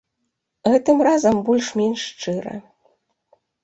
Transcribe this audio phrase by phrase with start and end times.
[0.71, 2.55] Гэтым разам больш-менш шчыра.